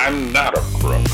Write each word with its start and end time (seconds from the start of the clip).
I'm 0.00 0.32
not 0.32 0.56
a 0.56 0.60
crook. 0.78 1.04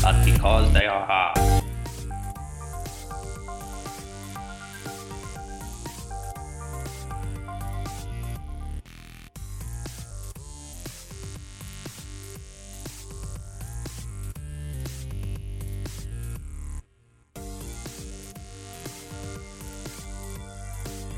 But 0.00 0.24
because 0.24 0.72
they 0.72 0.86
are 0.86 1.04
hard. 1.04 1.27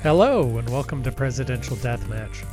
Hello, 0.02 0.56
and 0.56 0.66
welcome 0.70 1.02
to 1.02 1.12
Presidential 1.12 1.77
Deathmatch. 1.77 2.46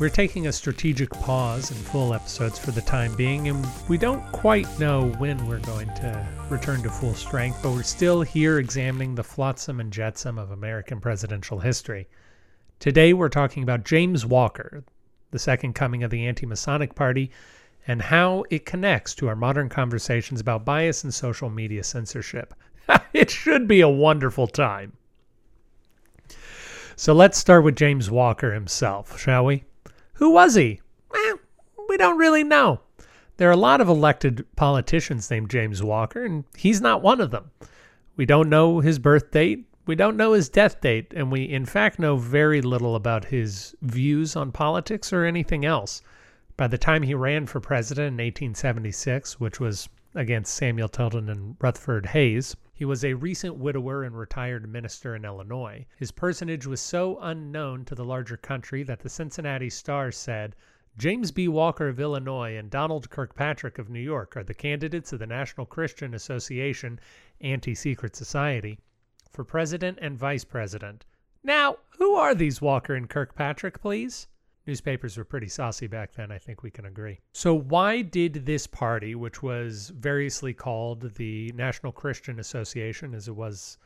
We're 0.00 0.08
taking 0.08 0.46
a 0.46 0.52
strategic 0.52 1.10
pause 1.10 1.70
in 1.70 1.76
full 1.76 2.14
episodes 2.14 2.58
for 2.58 2.70
the 2.70 2.80
time 2.80 3.14
being, 3.16 3.48
and 3.48 3.66
we 3.86 3.98
don't 3.98 4.24
quite 4.32 4.66
know 4.78 5.10
when 5.18 5.46
we're 5.46 5.58
going 5.58 5.88
to 5.88 6.26
return 6.48 6.82
to 6.84 6.88
full 6.88 7.12
strength, 7.12 7.60
but 7.62 7.72
we're 7.72 7.82
still 7.82 8.22
here 8.22 8.58
examining 8.58 9.14
the 9.14 9.22
flotsam 9.22 9.78
and 9.78 9.92
jetsam 9.92 10.38
of 10.38 10.52
American 10.52 10.98
presidential 10.98 11.58
history. 11.58 12.08
Today, 12.78 13.12
we're 13.12 13.28
talking 13.28 13.62
about 13.62 13.84
James 13.84 14.24
Walker, 14.24 14.82
the 15.32 15.38
second 15.38 15.74
coming 15.74 16.02
of 16.02 16.10
the 16.10 16.26
anti 16.26 16.46
Masonic 16.46 16.94
Party, 16.94 17.30
and 17.86 18.00
how 18.00 18.42
it 18.48 18.64
connects 18.64 19.14
to 19.16 19.28
our 19.28 19.36
modern 19.36 19.68
conversations 19.68 20.40
about 20.40 20.64
bias 20.64 21.04
and 21.04 21.12
social 21.12 21.50
media 21.50 21.84
censorship. 21.84 22.54
it 23.12 23.30
should 23.30 23.68
be 23.68 23.82
a 23.82 23.88
wonderful 23.88 24.46
time. 24.46 24.94
So 26.98 27.12
let's 27.12 27.36
start 27.36 27.62
with 27.62 27.76
James 27.76 28.10
Walker 28.10 28.54
himself, 28.54 29.20
shall 29.20 29.44
we? 29.44 29.64
Who 30.14 30.30
was 30.30 30.54
he? 30.54 30.80
We 31.88 31.98
don't 31.98 32.16
really 32.16 32.42
know. 32.42 32.80
There 33.36 33.50
are 33.50 33.52
a 33.52 33.56
lot 33.56 33.82
of 33.82 33.88
elected 33.88 34.46
politicians 34.56 35.30
named 35.30 35.50
James 35.50 35.82
Walker, 35.82 36.24
and 36.24 36.44
he's 36.56 36.80
not 36.80 37.02
one 37.02 37.20
of 37.20 37.30
them. 37.30 37.50
We 38.16 38.24
don't 38.24 38.48
know 38.48 38.80
his 38.80 38.98
birth 38.98 39.30
date. 39.30 39.68
We 39.84 39.94
don't 39.94 40.16
know 40.16 40.32
his 40.32 40.48
death 40.48 40.80
date, 40.80 41.12
and 41.14 41.30
we, 41.30 41.44
in 41.44 41.66
fact, 41.66 41.98
know 41.98 42.16
very 42.16 42.62
little 42.62 42.96
about 42.96 43.26
his 43.26 43.76
views 43.82 44.34
on 44.34 44.50
politics 44.50 45.12
or 45.12 45.24
anything 45.24 45.66
else. 45.66 46.00
By 46.56 46.66
the 46.66 46.78
time 46.78 47.02
he 47.02 47.14
ran 47.14 47.46
for 47.46 47.60
president 47.60 48.18
in 48.18 48.24
1876, 48.24 49.38
which 49.38 49.60
was 49.60 49.88
against 50.14 50.54
Samuel 50.54 50.88
Tilden 50.88 51.28
and 51.28 51.56
Rutherford 51.60 52.06
Hayes, 52.06 52.56
he 52.78 52.84
was 52.84 53.02
a 53.02 53.14
recent 53.14 53.56
widower 53.56 54.04
and 54.04 54.18
retired 54.18 54.68
minister 54.68 55.16
in 55.16 55.24
Illinois. 55.24 55.86
His 55.96 56.12
personage 56.12 56.66
was 56.66 56.78
so 56.78 57.18
unknown 57.22 57.86
to 57.86 57.94
the 57.94 58.04
larger 58.04 58.36
country 58.36 58.82
that 58.82 59.00
the 59.00 59.08
Cincinnati 59.08 59.70
Star 59.70 60.12
said, 60.12 60.54
James 60.98 61.32
B. 61.32 61.48
Walker 61.48 61.88
of 61.88 61.98
Illinois 61.98 62.54
and 62.54 62.70
Donald 62.70 63.08
Kirkpatrick 63.08 63.78
of 63.78 63.88
New 63.88 64.00
York 64.00 64.36
are 64.36 64.44
the 64.44 64.52
candidates 64.52 65.10
of 65.14 65.20
the 65.20 65.26
National 65.26 65.64
Christian 65.64 66.12
Association 66.12 67.00
Anti 67.40 67.74
Secret 67.74 68.14
Society 68.14 68.78
for 69.32 69.42
president 69.42 69.98
and 70.02 70.18
vice 70.18 70.44
president. 70.44 71.06
Now, 71.42 71.78
who 71.96 72.14
are 72.14 72.34
these 72.34 72.60
Walker 72.60 72.94
and 72.94 73.08
Kirkpatrick, 73.08 73.80
please? 73.80 74.28
Newspapers 74.66 75.16
were 75.16 75.24
pretty 75.24 75.48
saucy 75.48 75.86
back 75.86 76.12
then, 76.12 76.32
I 76.32 76.38
think 76.38 76.62
we 76.62 76.70
can 76.70 76.86
agree. 76.86 77.20
So, 77.32 77.54
why 77.54 78.02
did 78.02 78.46
this 78.46 78.66
party, 78.66 79.14
which 79.14 79.42
was 79.42 79.90
variously 79.90 80.52
called 80.52 81.14
the 81.14 81.52
National 81.54 81.92
Christian 81.92 82.40
Association, 82.40 83.14
as 83.14 83.28
it 83.28 83.36
was 83.36 83.78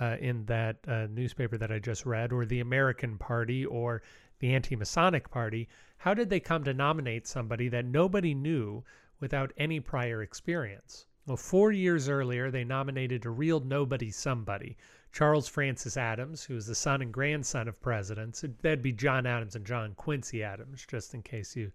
uh, 0.00 0.16
in 0.20 0.44
that 0.44 0.76
uh, 0.86 1.06
newspaper 1.06 1.56
that 1.56 1.72
I 1.72 1.78
just 1.78 2.04
read, 2.04 2.32
or 2.32 2.44
the 2.44 2.60
American 2.60 3.16
Party, 3.16 3.64
or 3.64 4.02
the 4.38 4.54
Anti 4.54 4.76
Masonic 4.76 5.30
Party, 5.30 5.68
how 5.96 6.14
did 6.14 6.30
they 6.30 6.40
come 6.40 6.62
to 6.64 6.74
nominate 6.74 7.26
somebody 7.26 7.68
that 7.68 7.84
nobody 7.84 8.34
knew 8.34 8.84
without 9.20 9.52
any 9.56 9.80
prior 9.80 10.22
experience? 10.22 11.06
Well, 11.26 11.36
four 11.36 11.72
years 11.72 12.08
earlier, 12.08 12.50
they 12.50 12.64
nominated 12.64 13.26
a 13.26 13.30
real 13.30 13.60
nobody 13.60 14.10
somebody, 14.10 14.76
Charles 15.12 15.48
Francis 15.48 15.96
Adams, 15.96 16.44
who 16.44 16.54
was 16.54 16.66
the 16.66 16.74
son 16.74 17.02
and 17.02 17.12
grandson 17.12 17.68
of 17.68 17.80
presidents. 17.80 18.44
That'd 18.62 18.82
be 18.82 18.92
John 18.92 19.26
Adams 19.26 19.56
and 19.56 19.66
John 19.66 19.94
Quincy 19.94 20.42
Adams, 20.42 20.84
just 20.86 21.14
in 21.14 21.22
case 21.22 21.56
you 21.56 21.72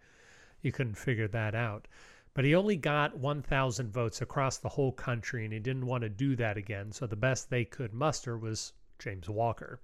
you 0.61 0.71
couldn't 0.71 0.97
figure 0.97 1.27
that 1.27 1.55
out. 1.55 1.87
But 2.33 2.45
he 2.45 2.55
only 2.55 2.77
got 2.77 3.17
1,000 3.17 3.91
votes 3.91 4.21
across 4.21 4.57
the 4.57 4.69
whole 4.69 4.91
country, 4.91 5.43
and 5.43 5.53
he 5.53 5.59
didn't 5.59 5.85
want 5.85 6.01
to 6.01 6.09
do 6.09 6.35
that 6.37 6.57
again. 6.57 6.91
So 6.91 7.05
the 7.05 7.15
best 7.15 7.49
they 7.49 7.65
could 7.65 7.93
muster 7.93 8.37
was 8.37 8.73
James 8.97 9.29
Walker. 9.29 9.79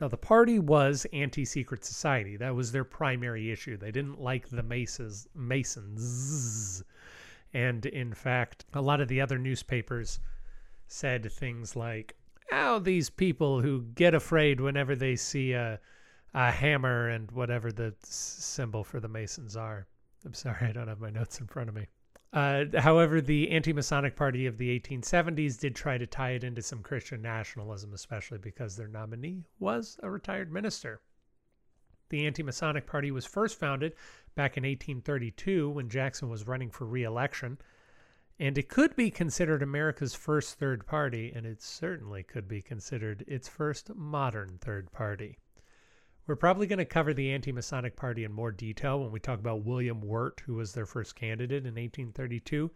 Now, 0.00 0.06
the 0.06 0.16
party 0.16 0.60
was 0.60 1.06
anti 1.12 1.44
secret 1.44 1.84
society. 1.84 2.36
That 2.36 2.54
was 2.54 2.70
their 2.70 2.84
primary 2.84 3.50
issue. 3.50 3.76
They 3.76 3.90
didn't 3.90 4.20
like 4.20 4.48
the 4.48 4.62
Masons. 4.62 5.26
Masons. 5.34 6.84
And 7.52 7.84
in 7.86 8.12
fact, 8.14 8.64
a 8.74 8.80
lot 8.80 9.00
of 9.00 9.08
the 9.08 9.20
other 9.20 9.38
newspapers 9.38 10.20
said 10.86 11.32
things 11.32 11.74
like, 11.74 12.14
how 12.50 12.78
these 12.78 13.10
people 13.10 13.60
who 13.60 13.82
get 13.94 14.14
afraid 14.14 14.60
whenever 14.60 14.96
they 14.96 15.16
see 15.16 15.52
a, 15.52 15.78
a 16.34 16.50
hammer 16.50 17.08
and 17.08 17.30
whatever 17.30 17.72
the 17.72 17.94
symbol 18.02 18.84
for 18.84 19.00
the 19.00 19.08
Masons 19.08 19.56
are. 19.56 19.86
I'm 20.24 20.34
sorry, 20.34 20.66
I 20.66 20.72
don't 20.72 20.88
have 20.88 21.00
my 21.00 21.10
notes 21.10 21.40
in 21.40 21.46
front 21.46 21.68
of 21.68 21.74
me. 21.74 21.86
Uh, 22.32 22.64
however, 22.76 23.20
the 23.20 23.50
anti 23.50 23.72
Masonic 23.72 24.14
Party 24.14 24.46
of 24.46 24.58
the 24.58 24.78
1870s 24.78 25.58
did 25.58 25.74
try 25.74 25.96
to 25.96 26.06
tie 26.06 26.32
it 26.32 26.44
into 26.44 26.60
some 26.60 26.82
Christian 26.82 27.22
nationalism, 27.22 27.94
especially 27.94 28.38
because 28.38 28.76
their 28.76 28.88
nominee 28.88 29.44
was 29.58 29.98
a 30.02 30.10
retired 30.10 30.52
minister. 30.52 31.00
The 32.10 32.26
anti 32.26 32.42
Masonic 32.42 32.86
Party 32.86 33.10
was 33.10 33.24
first 33.24 33.58
founded 33.58 33.94
back 34.34 34.56
in 34.56 34.64
1832 34.64 35.70
when 35.70 35.88
Jackson 35.88 36.28
was 36.28 36.46
running 36.46 36.70
for 36.70 36.84
re 36.84 37.04
election 37.04 37.58
and 38.40 38.56
it 38.56 38.68
could 38.68 38.94
be 38.94 39.10
considered 39.10 39.62
America's 39.62 40.14
first 40.14 40.58
third 40.58 40.86
party, 40.86 41.32
and 41.34 41.44
it 41.44 41.60
certainly 41.60 42.22
could 42.22 42.46
be 42.46 42.62
considered 42.62 43.24
its 43.26 43.48
first 43.48 43.94
modern 43.96 44.58
third 44.60 44.92
party. 44.92 45.38
We're 46.26 46.36
probably 46.36 46.66
going 46.66 46.78
to 46.78 46.84
cover 46.84 47.14
the 47.14 47.32
anti 47.32 47.52
Masonic 47.52 47.96
Party 47.96 48.24
in 48.24 48.32
more 48.32 48.52
detail 48.52 49.00
when 49.00 49.10
we 49.10 49.18
talk 49.18 49.40
about 49.40 49.64
William 49.64 50.00
Wirt, 50.00 50.42
who 50.44 50.54
was 50.54 50.72
their 50.72 50.86
first 50.86 51.16
candidate 51.16 51.64
in 51.64 51.74
1832. 51.74 52.70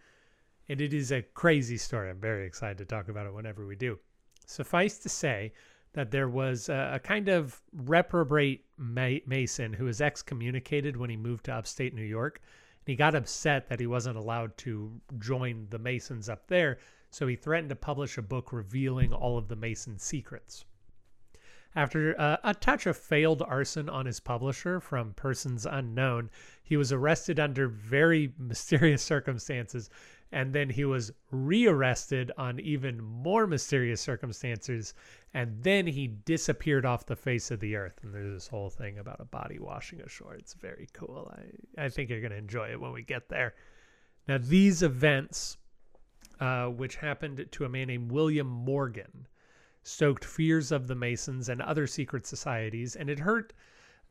And 0.68 0.80
it 0.80 0.94
is 0.94 1.12
a 1.12 1.22
crazy 1.22 1.76
story. 1.76 2.08
I'm 2.08 2.18
very 2.18 2.46
excited 2.46 2.78
to 2.78 2.84
talk 2.84 3.08
about 3.08 3.26
it 3.26 3.34
whenever 3.34 3.66
we 3.66 3.76
do. 3.76 3.98
Suffice 4.46 4.98
to 4.98 5.08
say 5.08 5.52
that 5.92 6.10
there 6.10 6.28
was 6.28 6.70
a, 6.70 6.92
a 6.94 6.98
kind 6.98 7.28
of 7.28 7.60
reprobate 7.72 8.64
Mason 8.78 9.74
who 9.74 9.84
was 9.84 10.00
excommunicated 10.00 10.96
when 10.96 11.10
he 11.10 11.16
moved 11.16 11.44
to 11.44 11.52
upstate 11.52 11.94
New 11.94 12.02
York 12.02 12.40
he 12.84 12.96
got 12.96 13.14
upset 13.14 13.68
that 13.68 13.80
he 13.80 13.86
wasn't 13.86 14.16
allowed 14.16 14.56
to 14.58 15.00
join 15.18 15.66
the 15.70 15.78
Masons 15.78 16.28
up 16.28 16.46
there, 16.48 16.78
so 17.10 17.26
he 17.26 17.36
threatened 17.36 17.68
to 17.68 17.76
publish 17.76 18.18
a 18.18 18.22
book 18.22 18.52
revealing 18.52 19.12
all 19.12 19.38
of 19.38 19.48
the 19.48 19.56
Mason 19.56 19.98
secrets. 19.98 20.64
After 21.74 22.18
uh, 22.20 22.36
a 22.44 22.52
touch 22.52 22.86
of 22.86 22.98
failed 22.98 23.40
arson 23.42 23.88
on 23.88 24.04
his 24.04 24.20
publisher 24.20 24.78
from 24.78 25.14
persons 25.14 25.64
unknown, 25.64 26.30
he 26.62 26.76
was 26.76 26.92
arrested 26.92 27.40
under 27.40 27.66
very 27.66 28.34
mysterious 28.38 29.02
circumstances, 29.02 29.88
and 30.30 30.52
then 30.52 30.70
he 30.70 30.84
was 30.84 31.12
rearrested 31.30 32.30
on 32.36 32.60
even 32.60 33.02
more 33.02 33.46
mysterious 33.46 34.00
circumstances 34.00 34.92
and 35.34 35.62
then 35.62 35.86
he 35.86 36.08
disappeared 36.08 36.84
off 36.84 37.06
the 37.06 37.16
face 37.16 37.50
of 37.50 37.60
the 37.60 37.76
earth. 37.76 38.00
And 38.02 38.14
there's 38.14 38.34
this 38.34 38.48
whole 38.48 38.68
thing 38.68 38.98
about 38.98 39.20
a 39.20 39.24
body 39.24 39.58
washing 39.58 40.00
ashore. 40.02 40.34
It's 40.34 40.54
very 40.54 40.88
cool. 40.92 41.32
I, 41.76 41.84
I 41.84 41.88
think 41.88 42.10
you're 42.10 42.20
going 42.20 42.32
to 42.32 42.36
enjoy 42.36 42.70
it 42.70 42.80
when 42.80 42.92
we 42.92 43.02
get 43.02 43.28
there. 43.28 43.54
Now, 44.28 44.38
these 44.38 44.82
events, 44.82 45.56
uh, 46.38 46.66
which 46.66 46.96
happened 46.96 47.46
to 47.50 47.64
a 47.64 47.68
man 47.68 47.88
named 47.88 48.12
William 48.12 48.46
Morgan, 48.46 49.26
stoked 49.84 50.24
fears 50.24 50.70
of 50.70 50.86
the 50.86 50.94
Masons 50.94 51.48
and 51.48 51.62
other 51.62 51.86
secret 51.86 52.26
societies, 52.26 52.94
and 52.94 53.08
it 53.08 53.18
hurt 53.18 53.52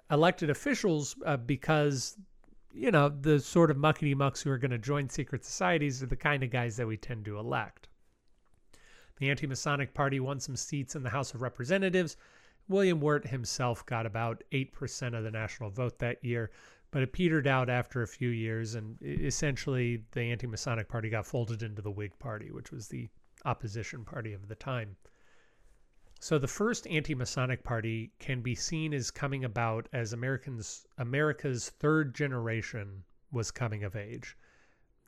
elected 0.09 0.49
officials 0.49 1.15
uh, 1.25 1.37
because, 1.37 2.17
you 2.73 2.91
know, 2.91 3.09
the 3.09 3.39
sort 3.39 3.71
of 3.71 3.77
muckety 3.77 4.15
mucks 4.15 4.41
who 4.41 4.49
are 4.49 4.57
going 4.57 4.71
to 4.71 4.77
join 4.77 5.07
secret 5.07 5.45
societies 5.45 6.01
are 6.01 6.07
the 6.07 6.15
kind 6.15 6.43
of 6.43 6.49
guys 6.49 6.75
that 6.77 6.87
we 6.87 6.97
tend 6.97 7.23
to 7.25 7.37
elect. 7.37 7.87
The 9.21 9.29
Anti 9.29 9.45
Masonic 9.45 9.93
Party 9.93 10.19
won 10.19 10.39
some 10.39 10.55
seats 10.55 10.95
in 10.95 11.03
the 11.03 11.11
House 11.11 11.35
of 11.35 11.43
Representatives. 11.43 12.17
William 12.67 12.99
Wirt 12.99 13.27
himself 13.27 13.85
got 13.85 14.07
about 14.07 14.43
8% 14.51 15.15
of 15.15 15.23
the 15.23 15.29
national 15.29 15.69
vote 15.69 15.99
that 15.99 16.25
year, 16.25 16.49
but 16.89 17.03
it 17.03 17.13
petered 17.13 17.45
out 17.45 17.69
after 17.69 18.01
a 18.01 18.07
few 18.07 18.29
years, 18.29 18.73
and 18.73 18.97
essentially 19.03 20.03
the 20.13 20.21
Anti 20.21 20.47
Masonic 20.47 20.89
Party 20.89 21.07
got 21.07 21.27
folded 21.27 21.61
into 21.61 21.83
the 21.83 21.91
Whig 21.91 22.17
Party, 22.17 22.49
which 22.49 22.71
was 22.71 22.87
the 22.87 23.09
opposition 23.45 24.03
party 24.03 24.33
of 24.33 24.47
the 24.47 24.55
time. 24.55 24.97
So 26.19 26.39
the 26.39 26.47
first 26.47 26.87
anti-Masonic 26.87 27.63
party 27.63 28.13
can 28.17 28.41
be 28.41 28.55
seen 28.55 28.91
as 28.91 29.11
coming 29.11 29.43
about 29.45 29.87
as 29.93 30.13
Americans 30.13 30.87
America's 30.97 31.69
third 31.69 32.15
generation 32.15 33.03
was 33.31 33.51
coming 33.51 33.83
of 33.83 33.95
age. 33.95 34.35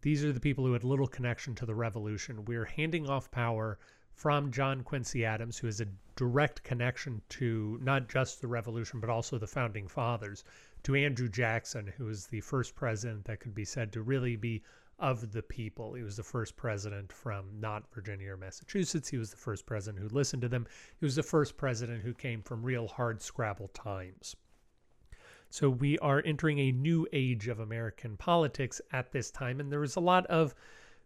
These 0.02 0.24
are 0.24 0.34
the 0.34 0.40
people 0.40 0.66
who 0.66 0.74
had 0.74 0.84
little 0.84 1.08
connection 1.08 1.56
to 1.56 1.66
the 1.66 1.74
revolution. 1.74 2.46
We're 2.46 2.66
handing 2.66 3.10
off 3.10 3.32
power 3.32 3.80
from 4.14 4.52
John 4.52 4.84
Quincy 4.84 5.26
Adams, 5.26 5.58
who 5.58 5.68
has 5.68 5.82
a 5.82 5.88
direct 6.16 6.64
connection 6.64 7.22
to 7.30 7.80
not 7.82 8.08
just 8.08 8.42
the 8.42 8.48
revolution, 8.48 9.00
but 9.00 9.10
also 9.10 9.38
the 9.38 9.48
founding 9.48 9.88
fathers, 9.88 10.44
to 10.84 10.96
Andrew 10.96 11.28
Jackson, 11.28 11.92
who 11.98 12.06
was 12.06 12.28
the 12.28 12.42
first 12.42 12.76
president 12.76 13.26
that 13.26 13.40
could 13.40 13.56
be 13.56 13.66
said 13.66 13.92
to 13.94 14.02
really 14.02 14.36
be 14.36 14.62
of 15.00 15.32
the 15.32 15.42
people. 15.42 15.94
He 15.94 16.04
was 16.04 16.18
the 16.18 16.24
first 16.24 16.56
president 16.56 17.12
from 17.12 17.60
not 17.60 17.92
Virginia 17.94 18.34
or 18.34 18.38
Massachusetts. 18.38 19.10
He 19.10 19.18
was 19.18 19.32
the 19.32 19.38
first 19.38 19.66
president 19.66 20.02
who 20.02 20.16
listened 20.16 20.44
to 20.44 20.50
them. 20.50 20.68
He 21.00 21.06
was 21.06 21.16
the 21.16 21.24
first 21.24 21.58
president 21.58 22.04
who 22.04 22.14
came 22.14 22.42
from 22.42 22.64
real 22.64 22.88
hard 22.88 23.22
scrabble 23.22 23.70
times. 23.70 24.36
So 25.50 25.70
we 25.70 26.00
are 26.00 26.22
entering 26.26 26.60
a 26.60 26.72
new 26.72 27.08
age 27.12 27.48
of 27.48 27.60
American 27.60 28.18
politics 28.18 28.82
at 28.92 29.12
this 29.12 29.30
time, 29.30 29.60
and 29.60 29.72
there 29.72 29.80
was 29.80 29.96
a 29.96 30.02
lot 30.02 30.26
of 30.28 30.56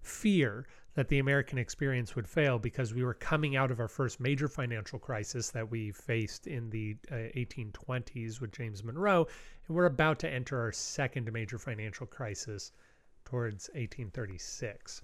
fear 0.02 0.66
that 0.98 1.10
the 1.10 1.20
American 1.20 1.60
experience 1.60 2.16
would 2.16 2.28
fail 2.28 2.58
because 2.58 2.92
we 2.92 3.04
were 3.04 3.14
coming 3.14 3.56
out 3.56 3.70
of 3.70 3.80
our 3.80 3.88
first 3.88 4.20
major 4.20 4.48
financial 4.48 4.98
crisis 4.98 5.52
that 5.52 5.70
we 5.70 5.92
faced 5.92 6.48
in 6.48 6.72
the 6.72 6.98
uh, 7.12 7.30
1820s 7.38 8.42
with 8.42 8.52
James 8.52 8.84
Monroe, 8.84 9.28
and 9.68 9.78
we're 9.78 9.86
about 9.86 10.18
to 10.18 10.28
enter 10.28 10.60
our 10.60 10.72
second 10.72 11.32
major 11.32 11.60
financial 11.60 12.08
crisis 12.08 12.72
towards 13.26 13.70
1836. 13.76 15.04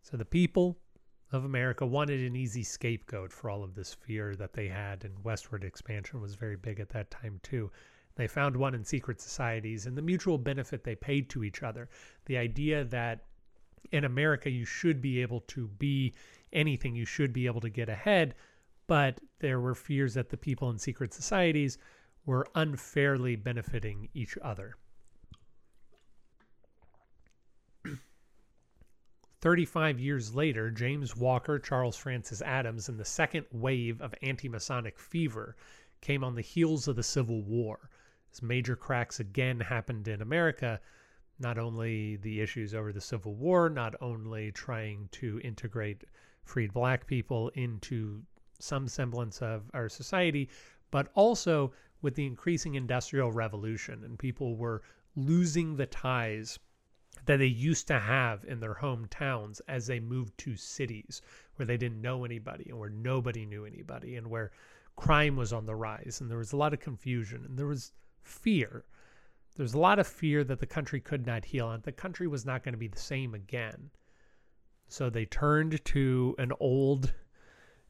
So 0.00 0.16
the 0.16 0.24
people 0.24 0.78
of 1.32 1.44
America 1.44 1.84
wanted 1.84 2.20
an 2.20 2.34
easy 2.34 2.62
scapegoat 2.62 3.30
for 3.30 3.50
all 3.50 3.62
of 3.62 3.74
this 3.74 3.92
fear 3.92 4.34
that 4.36 4.54
they 4.54 4.68
had, 4.68 5.04
and 5.04 5.22
westward 5.22 5.64
expansion 5.64 6.18
was 6.18 6.34
very 6.34 6.56
big 6.56 6.80
at 6.80 6.88
that 6.88 7.10
time 7.10 7.40
too. 7.42 7.70
They 8.14 8.26
found 8.26 8.56
one 8.56 8.74
in 8.74 8.86
secret 8.86 9.20
societies 9.20 9.84
and 9.84 9.98
the 9.98 10.02
mutual 10.02 10.38
benefit 10.38 10.82
they 10.82 10.94
paid 10.94 11.28
to 11.28 11.44
each 11.44 11.62
other. 11.62 11.90
The 12.24 12.38
idea 12.38 12.84
that 12.84 13.26
in 13.90 14.04
America, 14.04 14.50
you 14.50 14.64
should 14.64 15.02
be 15.02 15.20
able 15.22 15.40
to 15.40 15.68
be 15.68 16.14
anything, 16.52 16.94
you 16.94 17.04
should 17.04 17.32
be 17.32 17.46
able 17.46 17.60
to 17.60 17.70
get 17.70 17.88
ahead. 17.88 18.34
But 18.86 19.20
there 19.38 19.60
were 19.60 19.74
fears 19.74 20.14
that 20.14 20.28
the 20.28 20.36
people 20.36 20.70
in 20.70 20.78
secret 20.78 21.14
societies 21.14 21.78
were 22.24 22.46
unfairly 22.54 23.36
benefiting 23.36 24.08
each 24.14 24.36
other. 24.42 24.76
35 29.40 29.98
years 29.98 30.36
later, 30.36 30.70
James 30.70 31.16
Walker, 31.16 31.58
Charles 31.58 31.96
Francis 31.96 32.40
Adams, 32.42 32.88
and 32.88 32.98
the 32.98 33.04
second 33.04 33.44
wave 33.50 34.00
of 34.00 34.14
anti 34.22 34.48
Masonic 34.48 35.00
fever 35.00 35.56
came 36.00 36.22
on 36.22 36.36
the 36.36 36.42
heels 36.42 36.86
of 36.86 36.94
the 36.94 37.02
Civil 37.02 37.42
War. 37.42 37.90
As 38.32 38.40
major 38.40 38.76
cracks 38.76 39.18
again 39.18 39.58
happened 39.58 40.06
in 40.06 40.22
America, 40.22 40.80
not 41.42 41.58
only 41.58 42.14
the 42.16 42.40
issues 42.40 42.72
over 42.72 42.92
the 42.92 43.00
Civil 43.00 43.34
War, 43.34 43.68
not 43.68 43.96
only 44.00 44.52
trying 44.52 45.08
to 45.10 45.40
integrate 45.42 46.04
freed 46.44 46.72
black 46.72 47.04
people 47.04 47.48
into 47.54 48.22
some 48.60 48.86
semblance 48.86 49.42
of 49.42 49.68
our 49.74 49.88
society, 49.88 50.48
but 50.92 51.10
also 51.14 51.72
with 52.00 52.14
the 52.14 52.26
increasing 52.26 52.76
industrial 52.76 53.32
revolution 53.32 54.04
and 54.04 54.18
people 54.20 54.56
were 54.56 54.82
losing 55.16 55.74
the 55.76 55.86
ties 55.86 56.60
that 57.26 57.38
they 57.38 57.46
used 57.46 57.88
to 57.88 57.98
have 57.98 58.44
in 58.44 58.60
their 58.60 58.74
hometowns 58.74 59.60
as 59.66 59.86
they 59.86 59.98
moved 59.98 60.38
to 60.38 60.56
cities 60.56 61.22
where 61.56 61.66
they 61.66 61.76
didn't 61.76 62.00
know 62.00 62.24
anybody 62.24 62.66
and 62.68 62.78
where 62.78 62.88
nobody 62.90 63.44
knew 63.44 63.64
anybody 63.64 64.14
and 64.16 64.26
where 64.28 64.52
crime 64.96 65.36
was 65.36 65.52
on 65.52 65.66
the 65.66 65.74
rise 65.74 66.18
and 66.20 66.30
there 66.30 66.38
was 66.38 66.52
a 66.52 66.56
lot 66.56 66.72
of 66.72 66.78
confusion 66.80 67.44
and 67.44 67.58
there 67.58 67.66
was 67.66 67.92
fear 68.22 68.84
there's 69.54 69.74
a 69.74 69.78
lot 69.78 69.98
of 69.98 70.06
fear 70.06 70.44
that 70.44 70.60
the 70.60 70.66
country 70.66 71.00
could 71.00 71.26
not 71.26 71.44
heal 71.44 71.70
and 71.70 71.82
the 71.82 71.92
country 71.92 72.26
was 72.26 72.46
not 72.46 72.62
going 72.62 72.72
to 72.72 72.78
be 72.78 72.88
the 72.88 72.98
same 72.98 73.34
again. 73.34 73.90
So 74.88 75.10
they 75.10 75.26
turned 75.26 75.84
to 75.86 76.34
an 76.38 76.52
old 76.60 77.12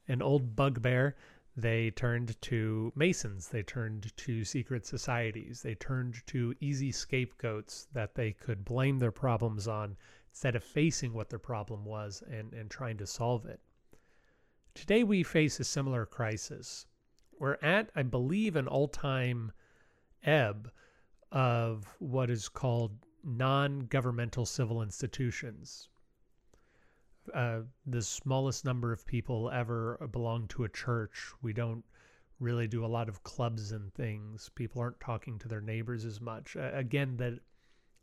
an 0.08 0.22
old 0.22 0.56
bugbear. 0.56 1.16
They 1.56 1.90
turned 1.90 2.40
to 2.42 2.92
Masons. 2.96 3.48
They 3.48 3.62
turned 3.62 4.16
to 4.16 4.44
secret 4.44 4.86
societies. 4.86 5.62
They 5.62 5.74
turned 5.74 6.26
to 6.28 6.54
easy 6.60 6.90
scapegoats 6.90 7.86
that 7.92 8.14
they 8.14 8.32
could 8.32 8.64
blame 8.64 8.98
their 8.98 9.12
problems 9.12 9.68
on 9.68 9.96
instead 10.30 10.56
of 10.56 10.64
facing 10.64 11.12
what 11.12 11.28
their 11.28 11.38
problem 11.38 11.84
was 11.84 12.22
and, 12.30 12.52
and 12.54 12.70
trying 12.70 12.96
to 12.96 13.06
solve 13.06 13.46
it. 13.46 13.60
Today 14.74 15.04
we 15.04 15.22
face 15.22 15.60
a 15.60 15.64
similar 15.64 16.06
crisis. 16.06 16.86
We're 17.38 17.58
at, 17.62 17.90
I 17.94 18.02
believe, 18.02 18.56
an 18.56 18.66
all 18.66 18.88
time 18.88 19.52
ebb 20.24 20.72
of 21.32 21.86
what 21.98 22.30
is 22.30 22.48
called 22.48 22.92
non 23.24 23.80
governmental 23.80 24.46
civil 24.46 24.82
institutions. 24.82 25.88
Uh, 27.32 27.60
the 27.86 28.02
smallest 28.02 28.64
number 28.64 28.92
of 28.92 29.06
people 29.06 29.50
ever 29.50 30.08
belong 30.12 30.46
to 30.48 30.64
a 30.64 30.68
church. 30.68 31.32
We 31.40 31.52
don't 31.52 31.84
really 32.38 32.66
do 32.66 32.84
a 32.84 32.86
lot 32.86 33.08
of 33.08 33.22
clubs 33.22 33.72
and 33.72 33.94
things. 33.94 34.50
People 34.54 34.82
aren't 34.82 35.00
talking 35.00 35.38
to 35.38 35.48
their 35.48 35.60
neighbors 35.60 36.04
as 36.04 36.20
much. 36.20 36.56
Uh, 36.56 36.70
again, 36.74 37.16
that 37.18 37.34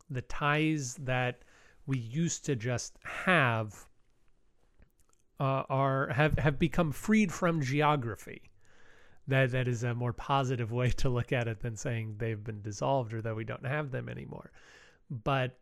the 0.09 0.21
ties 0.23 0.95
that 0.95 1.43
we 1.85 1.97
used 1.97 2.45
to 2.45 2.55
just 2.55 2.97
have 3.03 3.87
uh, 5.39 5.63
are 5.69 6.09
have 6.09 6.37
have 6.39 6.57
become 6.57 6.91
freed 6.91 7.31
from 7.31 7.61
geography 7.61 8.48
that 9.29 9.51
that 9.51 9.67
is 9.67 9.83
a 9.83 9.95
more 9.95 10.13
positive 10.13 10.71
way 10.71 10.89
to 10.89 11.09
look 11.09 11.31
at 11.31 11.47
it 11.47 11.59
than 11.61 11.75
saying 11.75 12.15
they've 12.17 12.43
been 12.43 12.61
dissolved 12.61 13.13
or 13.13 13.21
that 13.21 13.35
we 13.35 13.43
don't 13.43 13.65
have 13.65 13.91
them 13.91 14.09
anymore. 14.09 14.51
But 15.09 15.57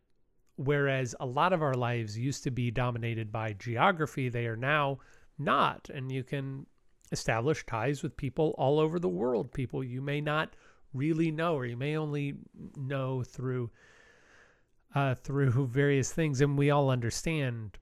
whereas 0.56 1.16
a 1.19 1.25
lot 1.25 1.54
of 1.54 1.62
our 1.62 1.75
lives 1.75 2.18
used 2.18 2.44
to 2.44 2.52
be 2.52 2.72
dominated 2.72 3.31
by 3.31 3.54
geography, 3.54 4.30
they 4.30 4.48
are 4.48 4.58
now 4.58 5.00
not. 5.38 5.90
And 5.94 6.12
you 6.12 6.24
can 6.24 6.66
establish 7.12 7.66
ties 7.66 8.04
with 8.04 8.18
people 8.18 8.56
all 8.58 8.80
over 8.80 9.00
the 9.00 9.08
world, 9.08 9.54
people 9.54 9.84
you 9.84 10.02
may 10.02 10.20
not 10.20 10.56
really 10.94 11.31
know, 11.31 11.56
or 11.56 11.66
you 11.66 11.78
may 11.78 11.96
only 11.96 12.36
know 12.75 13.24
through 13.24 13.70
uh, 14.96 15.16
through 15.16 15.68
various 15.68 16.12
things. 16.12 16.42
And 16.42 16.58
we 16.58 16.72
all 16.72 16.90
understand 16.90 17.78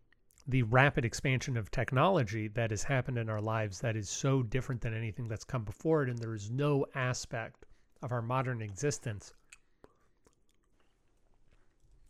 the 0.47 0.63
rapid 0.63 1.03
expansion 1.03 1.57
of 1.57 1.71
technology 1.71 2.47
that 2.49 2.69
has 2.69 2.83
happened 2.83 3.17
in 3.17 3.29
our 3.29 3.41
lives 3.41 3.79
that 3.79 3.95
is 3.95 4.09
so 4.09 4.43
different 4.43 4.81
than 4.81 4.93
anything 4.93 5.27
that's 5.27 5.43
come 5.43 5.63
before 5.63 6.03
it. 6.03 6.09
And 6.09 6.19
there 6.19 6.35
is 6.35 6.51
no 6.51 6.85
aspect 6.93 7.65
of 8.03 8.11
our 8.11 8.21
modern 8.21 8.61
existence 8.61 9.33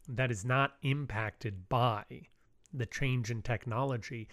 that 0.09 0.31
is 0.31 0.43
not 0.43 0.73
impacted 0.81 1.69
by 1.69 2.03
the 2.73 2.85
change 2.85 3.31
in 3.31 3.41
technology. 3.41 4.27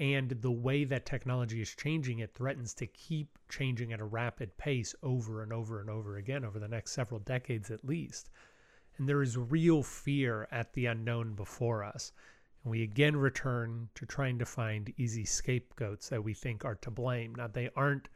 And 0.00 0.30
the 0.30 0.50
way 0.50 0.82
that 0.84 1.06
technology 1.06 1.60
is 1.60 1.76
changing, 1.76 2.18
it 2.18 2.34
threatens 2.34 2.74
to 2.74 2.86
keep 2.88 3.38
changing 3.48 3.92
at 3.92 4.00
a 4.00 4.04
rapid 4.04 4.56
pace 4.56 4.96
over 5.04 5.44
and 5.44 5.52
over 5.52 5.80
and 5.80 5.88
over 5.88 6.16
again 6.16 6.44
over 6.44 6.58
the 6.58 6.66
next 6.66 6.90
several 6.90 7.20
decades 7.20 7.70
at 7.70 7.84
least. 7.84 8.30
And 8.98 9.08
there 9.08 9.22
is 9.22 9.36
real 9.36 9.84
fear 9.84 10.48
at 10.50 10.72
the 10.72 10.86
unknown 10.86 11.34
before 11.34 11.84
us. 11.84 12.12
And 12.64 12.70
we 12.70 12.82
again 12.82 13.14
return 13.14 13.90
to 13.94 14.06
trying 14.06 14.38
to 14.38 14.46
find 14.46 14.94
easy 14.96 15.26
scapegoats 15.26 16.08
that 16.08 16.24
we 16.24 16.32
think 16.32 16.64
are 16.64 16.76
to 16.76 16.90
blame. 16.90 17.34
Now, 17.34 17.46
they 17.46 17.68
aren't 17.76 18.08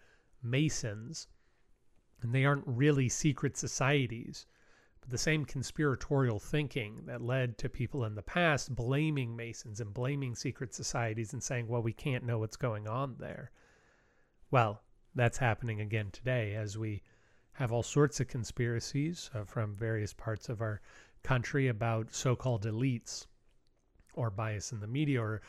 Masons 0.43 1.29
and 2.23 2.35
they 2.35 2.47
aren't 2.47 2.67
really 2.67 3.11
secret 3.11 3.59
societies, 3.59 4.47
but 5.03 5.11
the 5.11 5.19
same 5.19 5.45
conspiratorial 5.45 6.41
thinking 6.41 7.05
that 7.05 7.21
led 7.21 7.59
to 7.59 7.69
people 7.69 8.07
in 8.07 8.15
the 8.15 8.23
past 8.23 8.75
blaming 8.75 9.37
Masons 9.37 9.81
and 9.81 9.93
blaming 9.93 10.35
secret 10.35 10.75
societies 10.75 11.35
and 11.35 11.43
saying, 11.43 11.69
well, 11.69 11.83
we 11.83 11.93
can't 11.93 12.25
know 12.25 12.39
what's 12.39 12.57
going 12.57 12.89
on 12.89 13.17
there. 13.19 13.51
Well, 14.51 14.83
that's 15.15 15.37
happening 15.37 15.83
again 15.83 16.11
today 16.11 16.55
as 16.55 16.79
we 16.79 17.03
have 17.53 17.71
all 17.71 17.83
sorts 17.83 18.19
of 18.19 18.29
conspiracies 18.29 19.31
uh, 19.35 19.45
from 19.45 19.75
various 19.75 20.15
parts 20.15 20.49
of 20.49 20.63
our 20.63 20.81
country 21.23 21.69
about 21.69 22.15
so 22.15 22.35
called 22.35 22.65
elites 22.65 23.27
or 24.19 24.31
bias 24.31 24.73
in 24.73 24.81
the 24.81 24.87
media 24.87 25.23
or 25.23 25.41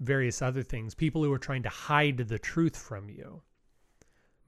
various 0.00 0.42
other 0.42 0.62
things, 0.62 0.94
people 0.94 1.22
who 1.22 1.32
are 1.32 1.38
trying 1.38 1.62
to 1.62 1.68
hide 1.68 2.16
the 2.16 2.38
truth 2.38 2.76
from 2.76 3.08
you. 3.08 3.42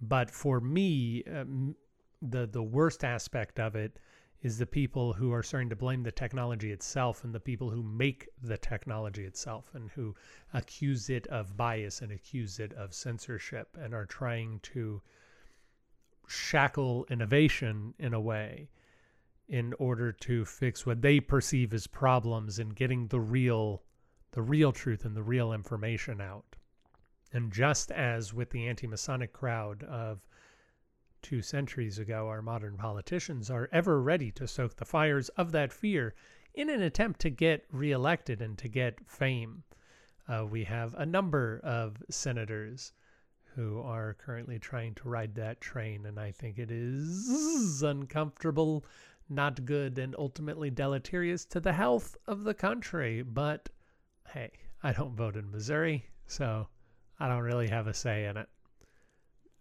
But 0.00 0.30
for 0.30 0.60
me, 0.60 1.22
um, 1.24 1.76
the 2.22 2.46
the 2.46 2.62
worst 2.62 3.04
aspect 3.04 3.60
of 3.60 3.76
it 3.76 3.98
is 4.42 4.58
the 4.58 4.66
people 4.66 5.12
who 5.12 5.32
are 5.32 5.42
starting 5.42 5.70
to 5.70 5.76
blame 5.76 6.02
the 6.02 6.12
technology 6.12 6.70
itself 6.70 7.24
and 7.24 7.34
the 7.34 7.40
people 7.40 7.70
who 7.70 7.82
make 7.82 8.28
the 8.42 8.58
technology 8.58 9.24
itself 9.24 9.70
and 9.74 9.90
who 9.90 10.14
accuse 10.52 11.08
it 11.08 11.26
of 11.28 11.56
bias 11.56 12.02
and 12.02 12.12
accuse 12.12 12.60
it 12.60 12.72
of 12.74 12.94
censorship 12.94 13.76
and 13.80 13.94
are 13.94 14.06
trying 14.06 14.60
to 14.60 15.00
shackle 16.28 17.06
innovation 17.10 17.94
in 17.98 18.12
a 18.12 18.20
way 18.20 18.68
in 19.48 19.72
order 19.78 20.12
to 20.12 20.44
fix 20.44 20.84
what 20.84 21.02
they 21.02 21.20
perceive 21.20 21.72
as 21.72 21.86
problems 21.86 22.58
and 22.58 22.74
getting 22.74 23.06
the 23.08 23.20
real 23.20 23.82
the 24.32 24.42
real 24.42 24.72
truth 24.72 25.04
and 25.04 25.16
the 25.16 25.22
real 25.22 25.52
information 25.52 26.20
out. 26.20 26.56
And 27.32 27.50
just 27.52 27.90
as 27.90 28.34
with 28.34 28.50
the 28.50 28.68
anti-Masonic 28.68 29.32
crowd 29.32 29.82
of 29.84 30.26
two 31.22 31.40
centuries 31.40 31.98
ago, 31.98 32.28
our 32.28 32.42
modern 32.42 32.76
politicians 32.76 33.50
are 33.50 33.68
ever 33.72 34.02
ready 34.02 34.30
to 34.32 34.46
soak 34.46 34.76
the 34.76 34.84
fires 34.84 35.28
of 35.30 35.52
that 35.52 35.72
fear 35.72 36.14
in 36.54 36.68
an 36.70 36.82
attempt 36.82 37.20
to 37.20 37.30
get 37.30 37.64
reelected 37.70 38.42
and 38.42 38.58
to 38.58 38.68
get 38.68 38.98
fame. 39.08 39.62
Uh, 40.28 40.44
we 40.48 40.64
have 40.64 40.94
a 40.94 41.06
number 41.06 41.60
of 41.62 42.02
senators 42.10 42.92
who 43.54 43.80
are 43.80 44.14
currently 44.14 44.58
trying 44.58 44.94
to 44.94 45.08
ride 45.08 45.34
that 45.34 45.60
train, 45.60 46.04
and 46.04 46.20
I 46.20 46.30
think 46.30 46.58
it 46.58 46.70
is 46.70 47.82
uncomfortable, 47.82 48.84
not 49.28 49.64
good, 49.64 49.98
and 49.98 50.14
ultimately 50.16 50.70
deleterious 50.70 51.44
to 51.46 51.60
the 51.60 51.72
health 51.72 52.16
of 52.26 52.44
the 52.44 52.54
country. 52.54 53.22
But 53.22 53.68
hey, 54.28 54.50
I 54.82 54.92
don't 54.92 55.16
vote 55.16 55.36
in 55.36 55.50
Missouri, 55.50 56.06
so 56.26 56.68
I 57.18 57.28
don't 57.28 57.42
really 57.42 57.68
have 57.68 57.86
a 57.86 57.94
say 57.94 58.26
in 58.26 58.36
it. 58.36 58.48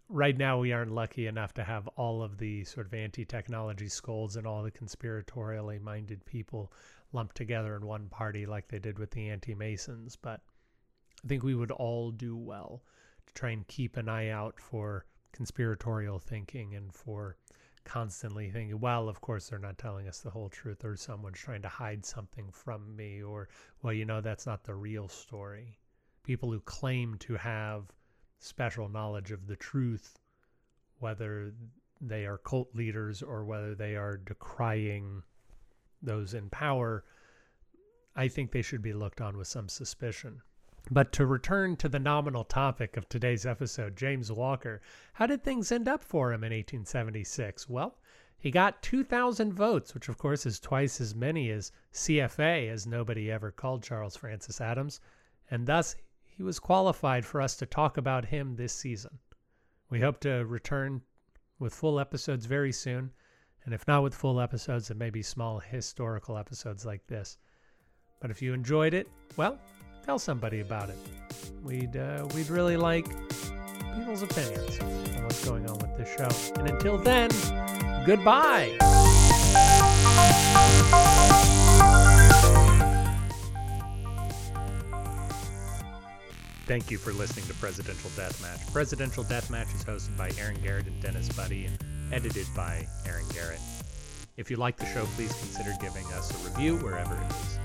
Right 0.08 0.38
now, 0.38 0.60
we 0.60 0.72
aren't 0.72 0.92
lucky 0.92 1.26
enough 1.26 1.54
to 1.56 1.64
have 1.64 1.88
all 1.96 2.22
of 2.22 2.38
the 2.38 2.64
sort 2.64 2.86
of 2.86 2.94
anti 2.94 3.26
technology 3.26 3.88
scolds 3.88 4.36
and 4.36 4.46
all 4.46 4.62
the 4.62 4.72
conspiratorially 4.72 5.82
minded 5.82 6.24
people 6.26 6.72
lumped 7.12 7.36
together 7.36 7.76
in 7.76 7.86
one 7.86 8.08
party 8.10 8.46
like 8.46 8.68
they 8.68 8.78
did 8.78 9.00
with 9.00 9.12
the 9.12 9.30
anti 9.30 9.56
Masons. 9.56 10.16
But 10.16 10.42
I 11.24 11.28
think 11.28 11.44
we 11.44 11.56
would 11.56 11.72
all 11.72 12.12
do 12.12 12.38
well 12.38 12.84
to 13.26 13.34
try 13.34 13.50
and 13.50 13.68
keep 13.68 13.98
an 13.98 14.10
eye 14.10 14.30
out 14.30 14.60
for 14.60 15.06
conspiratorial 15.32 16.20
thinking 16.20 16.76
and 16.76 16.94
for 16.94 17.38
constantly 17.86 18.50
thinking, 18.50 18.80
well, 18.80 19.08
of 19.08 19.22
course, 19.22 19.48
they're 19.48 19.60
not 19.60 19.78
telling 19.78 20.08
us 20.08 20.20
the 20.20 20.30
whole 20.30 20.50
truth, 20.50 20.84
or 20.84 20.98
someone's 20.98 21.40
trying 21.40 21.62
to 21.62 21.70
hide 21.70 22.06
something 22.06 22.50
from 22.52 22.96
me, 22.96 23.24
or, 23.24 23.48
well, 23.82 23.94
you 23.94 24.06
know, 24.06 24.22
that's 24.22 24.46
not 24.46 24.64
the 24.64 24.76
real 24.76 25.08
story. 25.08 25.78
People 26.24 26.52
who 26.52 26.60
claim 26.62 27.16
to 27.20 27.36
have 27.36 27.86
special 28.40 28.90
knowledge 28.90 29.32
of 29.32 29.48
the 29.48 29.56
truth, 29.56 30.20
whether 31.00 31.54
they 32.02 32.26
are 32.26 32.40
cult 32.40 32.76
leaders 32.76 33.22
or 33.22 33.46
whether 33.46 33.76
they 33.76 33.96
are 33.96 34.18
decrying 34.18 35.24
those 36.02 36.34
in 36.34 36.50
power, 36.50 37.06
I 38.16 38.28
think 38.28 38.52
they 38.52 38.62
should 38.62 38.82
be 38.82 38.94
looked 38.94 39.22
on 39.22 39.38
with 39.38 39.48
some 39.48 39.70
suspicion. 39.70 40.42
But 40.92 41.12
to 41.14 41.26
return 41.26 41.78
to 41.78 41.90
the 41.90 41.98
nominal 41.98 42.44
topic 42.44 42.96
of 42.96 43.10
today's 43.10 43.44
episode, 43.44 43.96
James 43.96 44.32
Walker, 44.32 44.82
how 45.14 45.26
did 45.26 45.44
things 45.44 45.72
end 45.72 45.88
up 45.88 46.04
for 46.04 46.32
him 46.32 46.44
in 46.44 46.52
1876? 46.54 47.68
Well, 47.68 47.98
he 48.38 48.52
got 48.52 48.84
2,000 48.84 49.52
votes, 49.52 49.96
which 49.96 50.10
of 50.10 50.20
course 50.20 50.46
is 50.46 50.60
twice 50.60 51.02
as 51.02 51.16
many 51.16 51.50
as 51.50 51.72
CFA, 51.92 52.70
as 52.70 52.86
nobody 52.86 53.32
ever 53.32 53.50
called 53.50 53.82
Charles 53.82 54.16
Francis 54.16 54.62
Adams, 54.62 55.00
and 55.50 55.66
thus 55.66 55.96
he 56.24 56.44
was 56.44 56.60
qualified 56.60 57.26
for 57.26 57.42
us 57.42 57.56
to 57.58 57.66
talk 57.66 57.98
about 57.98 58.26
him 58.26 58.56
this 58.56 58.74
season. 58.74 59.18
We 59.90 60.02
hope 60.02 60.20
to 60.20 60.46
return 60.46 61.02
with 61.58 61.74
full 61.74 62.00
episodes 62.00 62.46
very 62.46 62.72
soon, 62.72 63.12
and 63.64 63.74
if 63.74 63.88
not 63.88 64.04
with 64.04 64.14
full 64.14 64.40
episodes, 64.40 64.90
then 64.90 65.00
maybe 65.00 65.24
small 65.24 65.58
historical 65.58 66.38
episodes 66.38 66.86
like 66.86 67.08
this. 67.08 67.40
But 68.20 68.30
if 68.30 68.40
you 68.42 68.54
enjoyed 68.54 68.94
it, 68.94 69.10
well, 69.36 69.58
tell 70.06 70.20
somebody 70.20 70.60
about 70.60 70.90
it. 70.90 70.98
We'd 71.64 71.98
uh, 71.98 72.28
we'd 72.36 72.50
really 72.50 72.78
like 72.78 73.08
people's 73.96 74.22
opinions 74.22 74.80
on 74.80 75.24
what's 75.24 75.44
going 75.44 75.68
on 75.68 75.80
with 75.80 75.98
this 75.98 76.10
show. 76.16 76.30
And 76.60 76.70
until 76.70 76.98
then, 77.00 77.30
goodbye. 78.06 78.78
Thank 86.68 86.90
you 86.90 86.98
for 86.98 87.14
listening 87.14 87.46
to 87.48 87.54
Presidential 87.56 88.10
Deathmatch. 88.12 88.72
Presidential 88.74 89.24
Deathmatch 89.24 89.74
is 89.76 89.84
hosted 89.84 90.18
by 90.18 90.32
Aaron 90.40 90.60
Garrett 90.62 90.88
and 90.88 91.00
Dennis 91.02 91.30
Buddy 91.30 91.66
and 91.66 91.78
edited 92.12 92.48
by 92.56 92.88
Aaron 93.08 93.26
Garrett. 93.34 93.60
If 94.38 94.52
you 94.52 94.58
like 94.58 94.78
the 94.78 94.86
show, 94.88 95.06
please 95.16 95.34
consider 95.34 95.76
giving 95.80 96.06
us 96.14 96.32
a 96.32 96.50
review 96.50 96.78
wherever 96.78 97.16
it 97.16 97.32
is. 97.32 97.65